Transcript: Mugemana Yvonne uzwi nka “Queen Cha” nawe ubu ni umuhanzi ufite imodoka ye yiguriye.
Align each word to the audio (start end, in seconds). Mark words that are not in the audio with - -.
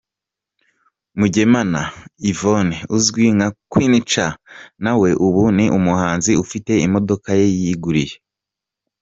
Mugemana 1.17 1.81
Yvonne 2.31 2.75
uzwi 2.95 3.25
nka 3.35 3.47
“Queen 3.71 3.93
Cha” 4.11 4.27
nawe 4.83 5.09
ubu 5.25 5.43
ni 5.55 5.65
umuhanzi 5.77 6.31
ufite 6.43 6.73
imodoka 6.85 7.29
ye 7.39 7.47
yiguriye. 7.61 8.15